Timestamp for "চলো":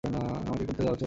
0.87-0.99